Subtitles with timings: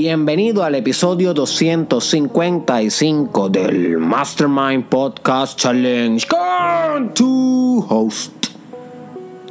[0.00, 8.32] Bienvenido al episodio 255 del Mastermind Podcast Challenge con tu host,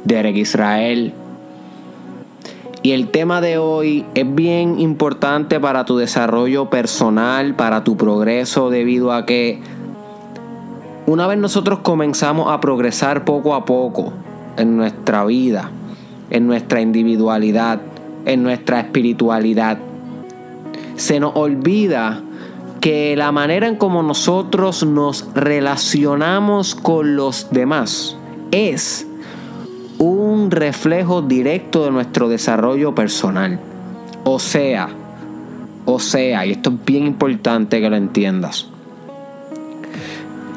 [0.04, 1.12] Derek Israel.
[2.82, 8.70] Y el tema de hoy es bien importante para tu desarrollo personal, para tu progreso,
[8.70, 9.60] debido a que
[11.04, 14.14] una vez nosotros comenzamos a progresar poco a poco
[14.56, 15.70] en nuestra vida,
[16.30, 17.82] en nuestra individualidad,
[18.24, 19.78] en nuestra espiritualidad,
[20.96, 22.22] se nos olvida
[22.80, 28.16] que la manera en como nosotros nos relacionamos con los demás
[28.50, 29.06] es
[29.98, 33.58] un reflejo directo de nuestro desarrollo personal.
[34.24, 34.88] O sea,
[35.84, 38.68] o sea, y esto es bien importante que lo entiendas.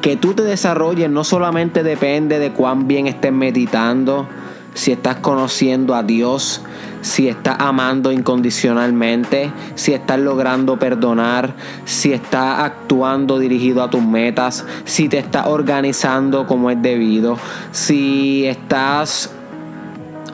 [0.00, 4.26] Que tú te desarrolles no solamente depende de cuán bien estés meditando,
[4.74, 6.62] si estás conociendo a Dios,
[7.02, 11.52] si estás amando incondicionalmente, si estás logrando perdonar,
[11.84, 17.36] si estás actuando dirigido a tus metas, si te estás organizando como es debido,
[17.72, 19.30] si estás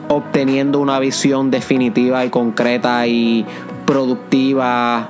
[0.07, 3.45] obteniendo una visión definitiva y concreta y
[3.85, 5.09] productiva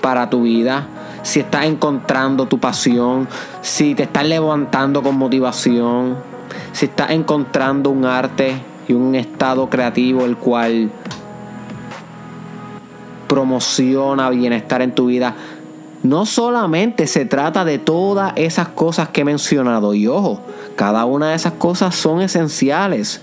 [0.00, 0.86] para tu vida,
[1.22, 3.28] si estás encontrando tu pasión,
[3.62, 6.16] si te estás levantando con motivación,
[6.72, 10.90] si estás encontrando un arte y un estado creativo el cual
[13.28, 15.34] promociona bienestar en tu vida.
[16.02, 20.40] No solamente se trata de todas esas cosas que he mencionado, y ojo,
[20.74, 23.20] cada una de esas cosas son esenciales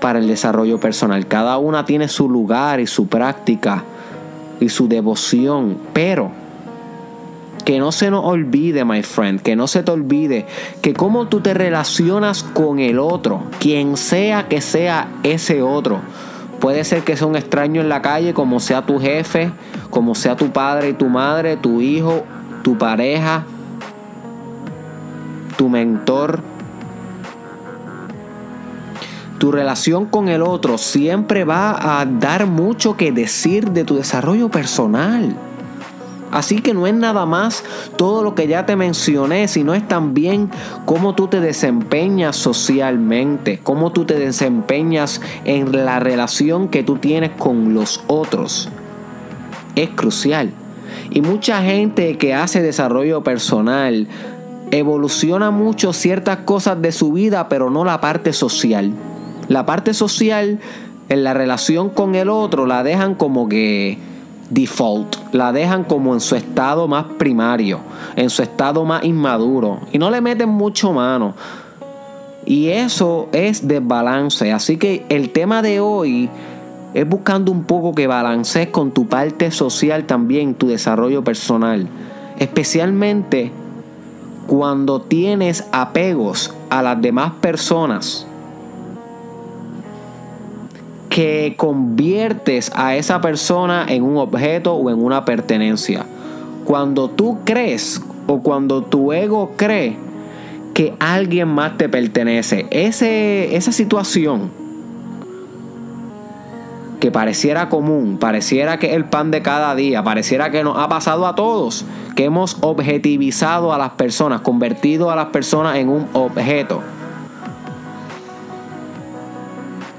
[0.00, 1.26] para el desarrollo personal.
[1.26, 3.84] Cada una tiene su lugar y su práctica
[4.60, 6.30] y su devoción, pero
[7.68, 10.46] que no se nos olvide, my friend, que no se te olvide
[10.80, 16.00] que cómo tú te relacionas con el otro, quien sea que sea ese otro.
[16.60, 19.50] Puede ser que sea un extraño en la calle, como sea tu jefe,
[19.90, 22.24] como sea tu padre y tu madre, tu hijo,
[22.62, 23.44] tu pareja,
[25.58, 26.40] tu mentor.
[29.38, 34.48] Tu relación con el otro siempre va a dar mucho que decir de tu desarrollo
[34.48, 35.36] personal.
[36.30, 37.64] Así que no es nada más
[37.96, 40.50] todo lo que ya te mencioné, sino es también
[40.84, 47.30] cómo tú te desempeñas socialmente, cómo tú te desempeñas en la relación que tú tienes
[47.30, 48.68] con los otros.
[49.74, 50.52] Es crucial.
[51.10, 54.08] Y mucha gente que hace desarrollo personal
[54.70, 58.92] evoluciona mucho ciertas cosas de su vida, pero no la parte social.
[59.48, 60.60] La parte social
[61.08, 63.98] en la relación con el otro la dejan como que
[64.50, 67.80] default, la dejan como en su estado más primario,
[68.16, 71.34] en su estado más inmaduro y no le meten mucho mano.
[72.46, 74.52] Y eso es desbalance.
[74.52, 76.30] Así que el tema de hoy
[76.94, 81.88] es buscando un poco que balancees con tu parte social también, tu desarrollo personal.
[82.38, 83.52] Especialmente
[84.46, 88.27] cuando tienes apegos a las demás personas
[91.08, 96.04] que conviertes a esa persona en un objeto o en una pertenencia.
[96.64, 99.96] Cuando tú crees o cuando tu ego cree
[100.74, 104.50] que alguien más te pertenece, ese, esa situación
[107.00, 111.26] que pareciera común, pareciera que el pan de cada día, pareciera que nos ha pasado
[111.26, 111.84] a todos,
[112.16, 116.82] que hemos objetivizado a las personas, convertido a las personas en un objeto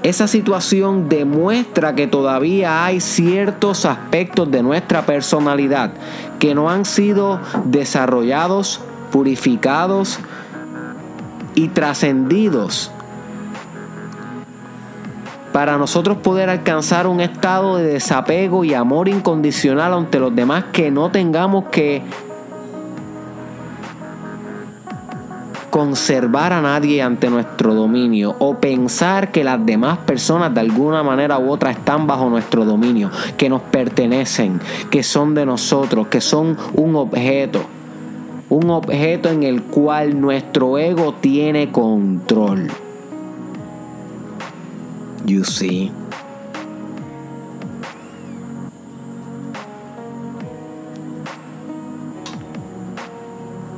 [0.02, 5.92] esa situación demuestra que todavía hay ciertos aspectos de nuestra personalidad
[6.38, 8.80] que no han sido desarrollados,
[9.12, 10.18] purificados
[11.54, 12.90] y trascendidos.
[15.52, 20.90] Para nosotros poder alcanzar un estado de desapego y amor incondicional ante los demás que
[20.90, 22.02] no tengamos que
[25.70, 31.38] conservar a nadie ante nuestro dominio o pensar que las demás personas de alguna manera
[31.38, 36.56] u otra están bajo nuestro dominio, que nos pertenecen, que son de nosotros, que son
[36.74, 37.62] un objeto.
[38.48, 42.68] Un objeto en el cual nuestro ego tiene control.
[45.24, 45.92] You see.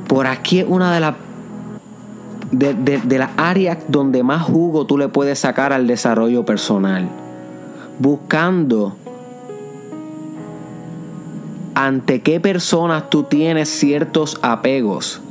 [0.07, 1.15] Por aquí una de las
[2.53, 7.09] de, de, las áreas donde más jugo tú le puedes sacar al desarrollo personal.
[7.99, 8.95] Buscando
[11.75, 15.21] ante qué personas tú tienes ciertos apegos,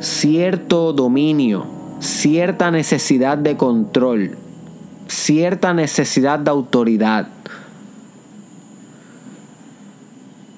[0.00, 1.66] cierto dominio,
[2.00, 4.36] cierta necesidad de control,
[5.06, 7.28] cierta necesidad de autoridad.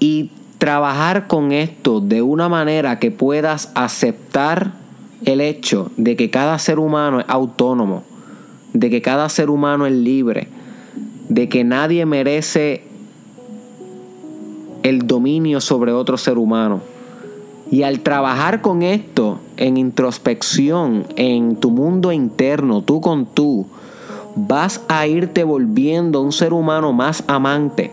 [0.00, 0.30] y
[0.60, 4.74] trabajar con esto de una manera que puedas aceptar
[5.24, 8.04] el hecho de que cada ser humano es autónomo,
[8.74, 10.48] de que cada ser humano es libre,
[11.30, 12.84] de que nadie merece
[14.82, 16.82] el dominio sobre otro ser humano.
[17.70, 23.66] Y al trabajar con esto en introspección, en tu mundo interno, tú con tú,
[24.36, 27.92] vas a irte volviendo un ser humano más amante.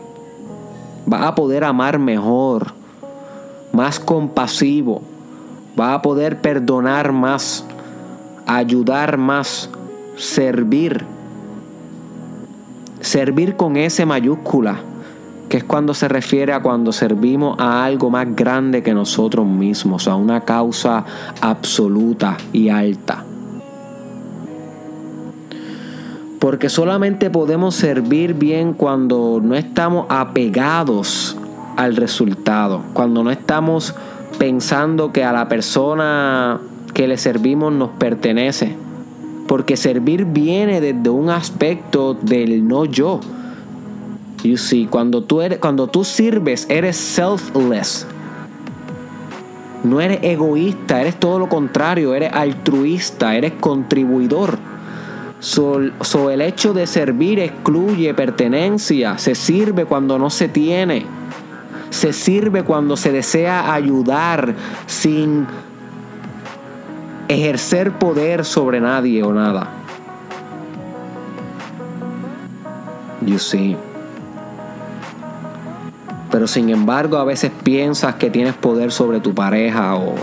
[1.08, 2.74] Vas a poder amar mejor,
[3.72, 5.00] más compasivo.
[5.74, 7.64] Vas a poder perdonar más,
[8.46, 9.70] ayudar más,
[10.16, 11.06] servir.
[13.00, 14.80] Servir con S mayúscula
[15.48, 20.06] que es cuando se refiere a cuando servimos a algo más grande que nosotros mismos,
[20.06, 21.06] a una causa
[21.40, 23.24] absoluta y alta.
[26.38, 31.36] Porque solamente podemos servir bien cuando no estamos apegados
[31.76, 33.94] al resultado, cuando no estamos
[34.38, 36.60] pensando que a la persona
[36.94, 38.76] que le servimos nos pertenece.
[39.46, 43.20] Porque servir viene desde un aspecto del no yo
[44.44, 48.06] You see, cuando tú, eres, cuando tú sirves, eres selfless.
[49.82, 54.58] No eres egoísta, eres todo lo contrario, eres altruista, eres contribuidor.
[55.40, 61.06] So, el hecho de servir excluye pertenencia, se sirve cuando no se tiene,
[61.90, 64.54] se sirve cuando se desea ayudar
[64.86, 65.46] sin
[67.28, 69.70] ejercer poder sobre nadie o nada.
[73.24, 73.76] You see.
[76.30, 80.14] Pero sin embargo a veces piensas que tienes poder sobre tu pareja o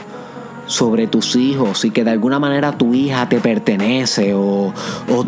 [0.68, 4.74] sobre tus hijos y que de alguna manera tu hija te pertenece o,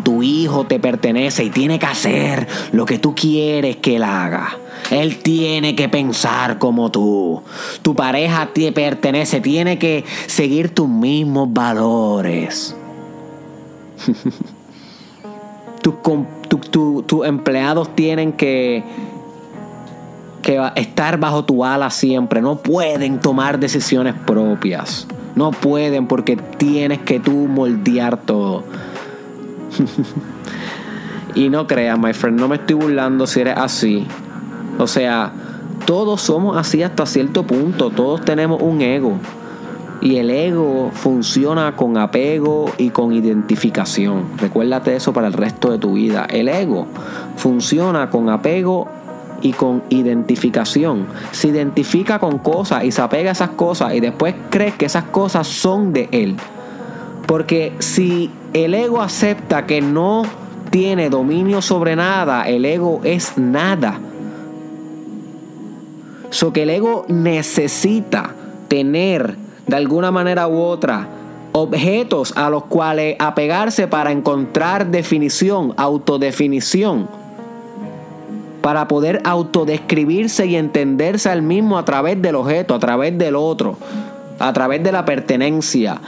[0.02, 4.56] tu hijo te pertenece y tiene que hacer lo que tú quieres que él haga.
[4.90, 7.42] Él tiene que pensar como tú.
[7.82, 12.74] Tu pareja te pertenece, tiene que seguir tus mismos valores.
[15.82, 18.84] tus empleados tienen que
[20.42, 22.40] que estar bajo tu ala siempre.
[22.40, 25.06] No pueden tomar decisiones propias.
[25.38, 28.64] No pueden porque tienes que tú moldear todo.
[31.36, 34.04] y no creas, my friend, no me estoy burlando si eres así.
[34.80, 35.30] O sea,
[35.86, 37.90] todos somos así hasta cierto punto.
[37.90, 39.12] Todos tenemos un ego.
[40.00, 44.24] Y el ego funciona con apego y con identificación.
[44.38, 46.26] Recuérdate eso para el resto de tu vida.
[46.28, 46.88] El ego
[47.36, 48.88] funciona con apego
[49.42, 51.06] y con identificación.
[51.32, 55.04] Se identifica con cosas y se apega a esas cosas y después cree que esas
[55.04, 56.36] cosas son de él.
[57.26, 60.22] Porque si el ego acepta que no
[60.70, 64.00] tiene dominio sobre nada, el ego es nada.
[66.30, 68.34] So que el ego necesita
[68.68, 69.36] tener
[69.66, 71.08] de alguna manera u otra
[71.52, 77.17] objetos a los cuales apegarse para encontrar definición, autodefinición
[78.68, 83.78] para poder autodescribirse y entenderse al mismo a través del objeto, a través del otro,
[84.38, 85.98] a través de la pertenencia.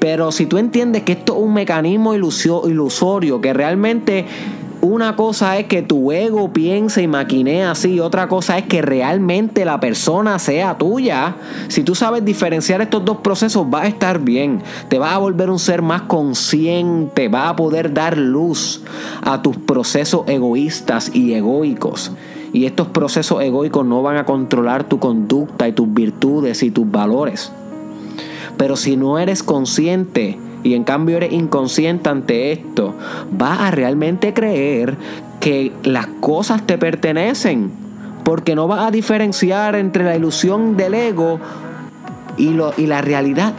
[0.00, 4.26] Pero si tú entiendes que esto es un mecanismo ilusorio, que realmente
[4.82, 9.64] una cosa es que tu ego piense y maquinee así, otra cosa es que realmente
[9.64, 11.36] la persona sea tuya.
[11.68, 14.62] Si tú sabes diferenciar estos dos procesos, vas a estar bien.
[14.88, 18.82] Te vas a volver un ser más consciente, vas a poder dar luz
[19.22, 22.12] a tus procesos egoístas y egoicos.
[22.52, 26.90] Y estos procesos egoicos no van a controlar tu conducta y tus virtudes y tus
[26.90, 27.52] valores.
[28.56, 32.94] Pero si no eres consciente, y en cambio eres inconsciente ante esto,
[33.30, 34.96] vas a realmente creer
[35.40, 37.70] que las cosas te pertenecen.
[38.24, 41.40] Porque no vas a diferenciar entre la ilusión del ego
[42.36, 43.54] y, lo, y la realidad.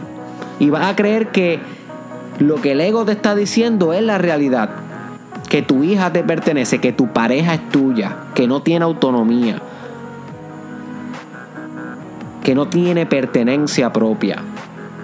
[0.60, 1.58] Y vas a creer que
[2.38, 4.70] lo que el ego te está diciendo es la realidad.
[5.48, 9.60] Que tu hija te pertenece, que tu pareja es tuya, que no tiene autonomía,
[12.42, 14.42] que no tiene pertenencia propia.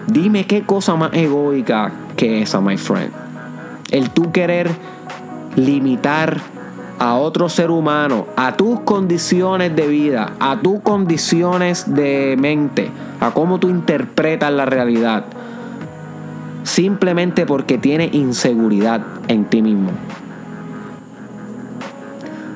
[0.08, 3.12] Dime qué cosa más egoica que esa, my friend.
[3.90, 4.70] El tú querer
[5.54, 6.40] limitar
[6.98, 13.32] a otro ser humano, a tus condiciones de vida, a tus condiciones de mente, a
[13.32, 15.26] cómo tú interpretas la realidad,
[16.62, 19.90] simplemente porque tiene inseguridad en ti mismo.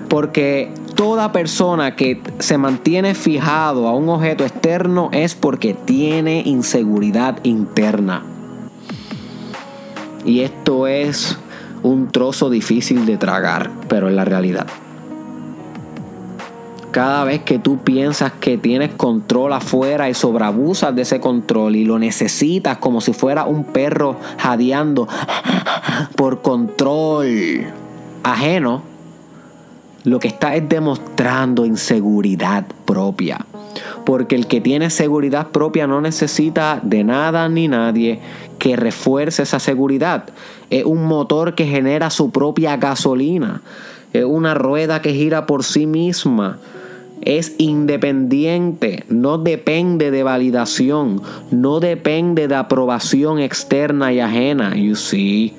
[0.08, 7.38] Porque toda persona que se mantiene fijado a un objeto externo es porque tiene inseguridad
[7.44, 8.22] interna.
[10.24, 11.38] Y esto es
[11.82, 14.66] un trozo difícil de tragar, pero es la realidad.
[16.92, 21.86] cada vez que tú piensas que tienes control afuera y sobreabusas de ese control y
[21.86, 25.08] lo necesitas como si fuera un perro jadeando
[26.16, 27.66] por control
[28.22, 28.82] ajeno,
[30.04, 33.44] lo que está es demostrando inseguridad propia.
[34.04, 38.20] Porque el que tiene seguridad propia no necesita de nada ni nadie
[38.58, 40.24] que refuerce esa seguridad.
[40.70, 43.62] Es un motor que genera su propia gasolina.
[44.12, 46.58] Es una rueda que gira por sí misma
[47.22, 55.54] es independiente, no depende de validación, no depende de aprobación externa y ajena, you see,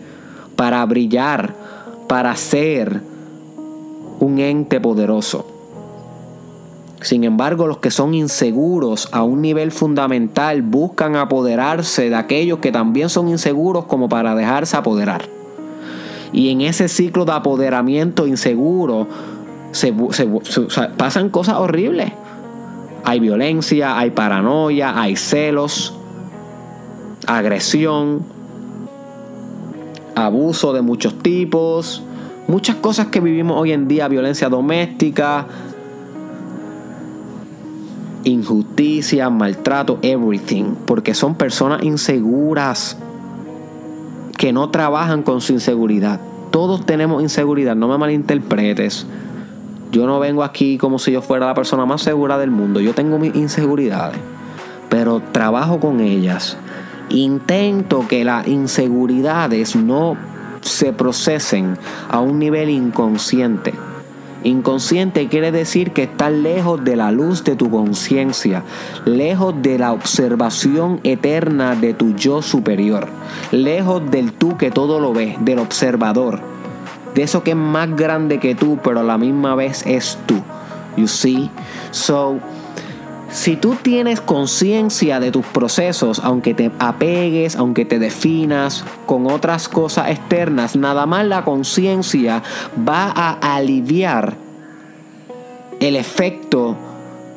[0.58, 1.56] para brillar,
[2.10, 3.02] para ser
[4.24, 5.46] un ente poderoso.
[7.02, 12.72] Sin embargo, los que son inseguros a un nivel fundamental buscan apoderarse de aquellos que
[12.72, 15.24] también son inseguros como para dejarse apoderar.
[16.32, 19.08] Y en ese ciclo de apoderamiento inseguro,
[19.72, 19.94] se,
[20.98, 22.14] pasan cosas horribles.
[23.04, 25.94] Hay violencia, hay paranoia, hay celos,
[27.28, 28.24] agresión,
[30.16, 32.02] abuso de muchos tipos,
[32.48, 35.48] muchas cosas que vivimos hoy en día, violencia doméstica,
[38.24, 42.98] injusticia, maltrato, everything, porque son personas inseguras
[44.38, 46.20] que no trabajan con su inseguridad.
[46.52, 49.06] Todos tenemos inseguridad, no me malinterpretes.
[49.92, 52.80] Yo no vengo aquí como si yo fuera la persona más segura del mundo.
[52.80, 54.20] Yo tengo mis inseguridades,
[54.90, 56.58] pero trabajo con ellas.
[57.10, 60.18] Intento que las inseguridades no
[60.64, 61.78] se procesen
[62.10, 63.74] a un nivel inconsciente.
[64.44, 68.64] Inconsciente quiere decir que estás lejos de la luz de tu conciencia,
[69.06, 73.08] lejos de la observación eterna de tu yo superior,
[73.52, 76.54] lejos del tú que todo lo ve, del observador
[77.14, 80.42] de eso que es más grande que tú, pero a la misma vez es tú.
[80.96, 81.50] You see?
[81.92, 82.40] So,
[83.34, 89.68] si tú tienes conciencia de tus procesos, aunque te apegues, aunque te definas con otras
[89.68, 92.44] cosas externas, nada más la conciencia
[92.88, 94.36] va a aliviar
[95.80, 96.78] el efecto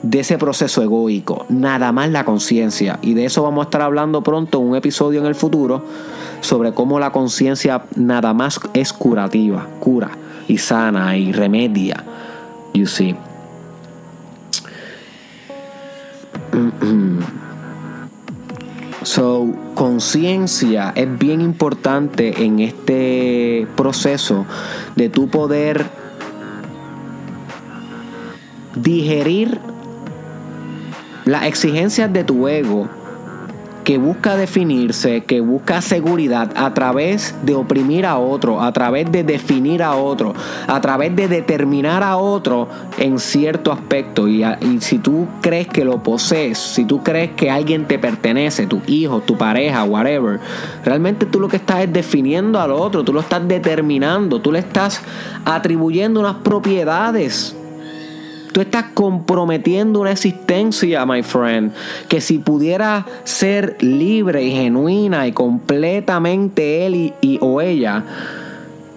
[0.03, 2.99] de ese proceso egoico, nada más la conciencia.
[3.01, 5.83] Y de eso vamos a estar hablando pronto en un episodio en el futuro
[6.43, 10.11] sobre cómo la conciencia nada más es curativa, cura
[10.47, 12.05] y sana y remedia.
[12.75, 13.17] You see.
[19.17, 24.45] So, conciencia es bien importante en este proceso
[24.95, 25.87] de tu poder
[28.75, 29.59] digerir
[31.25, 32.91] las exigencias de tu ego
[33.87, 39.23] que busca definirse, que busca seguridad a través de oprimir a otro, a través de
[39.23, 40.35] definir a otro,
[40.67, 42.67] a través de determinar a otro
[42.99, 44.27] en cierto aspecto.
[44.27, 44.43] Y,
[44.81, 49.21] si tú crees que lo posees, si tú crees que alguien te pertenece, tu hijo,
[49.21, 50.41] tu pareja, whatever,
[50.85, 54.59] realmente tú lo que estás es definiendo al otro, tú lo estás determinando, tú le
[54.59, 55.01] estás
[55.45, 57.55] atribuyendo unas propiedades
[58.57, 61.75] Tú estás comprometiendo una existencia, my friend,
[62.09, 68.03] que si pudiera ser libre y genuina y completamente él y, o ella,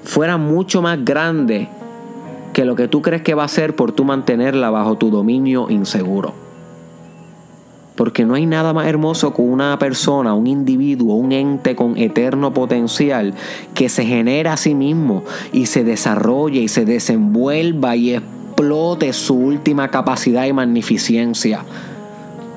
[0.05, 1.67] fuera mucho más grande
[2.53, 5.69] que lo que tú crees que va a ser por tú mantenerla bajo tu dominio
[5.69, 6.33] inseguro.
[7.97, 12.53] Porque no hay nada más hermoso que una persona, un individuo, un ente con eterno
[12.53, 13.33] potencial
[13.73, 18.21] que se genera a sí mismo y se desarrolle y se desenvuelva y
[18.59, 21.63] explote su última capacidad y magnificencia.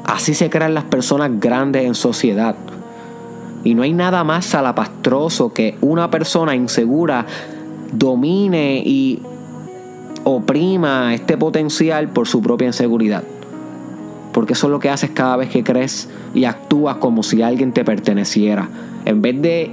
[0.03, 2.57] Así se crean las personas grandes en sociedad.
[3.63, 7.25] Y no hay nada más salapastroso que una persona insegura
[7.93, 9.23] domine y
[10.25, 13.23] oprima este potencial por su propia inseguridad.
[14.33, 17.73] Porque eso es lo que haces cada vez que crees y actúas como si alguien
[17.73, 18.69] te perteneciera.
[19.05, 19.73] En vez de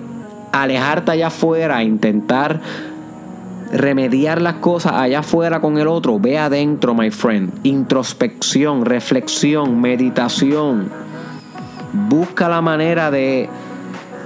[0.52, 2.62] alejarte allá afuera e intentar
[3.72, 7.52] remediar las cosas allá afuera con el otro, ve adentro, my friend.
[7.64, 10.90] Introspección, reflexión, meditación.
[11.94, 13.50] Busca la manera de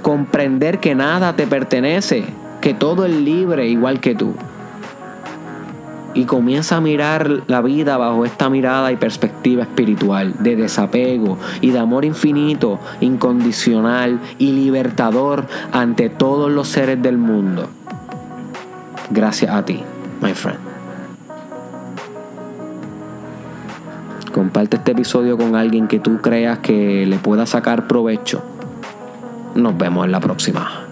[0.02, 2.24] comprender que nada te pertenece,
[2.60, 4.34] que todo es libre igual que tú.
[6.16, 11.70] Y comienza a mirar la vida bajo esta mirada y perspectiva espiritual, de desapego y
[11.70, 17.68] de amor infinito, incondicional y libertador ante todos los seres del mundo
[19.14, 19.82] gracias a ti,
[20.20, 20.58] my friend.
[24.32, 28.42] Comparte este episodio con alguien que tú creas que le pueda sacar provecho.
[29.54, 30.83] Nos vemos en la próxima.